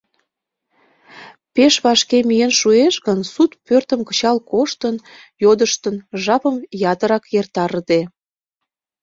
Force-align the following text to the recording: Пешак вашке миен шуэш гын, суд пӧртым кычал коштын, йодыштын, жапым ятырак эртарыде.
Пешак 1.53 1.83
вашке 1.85 2.17
миен 2.27 2.51
шуэш 2.59 2.95
гын, 3.05 3.19
суд 3.33 3.51
пӧртым 3.65 4.01
кычал 4.07 4.37
коштын, 4.51 4.95
йодыштын, 5.43 5.95
жапым 6.23 6.57
ятырак 6.91 7.23
эртарыде. 7.39 8.01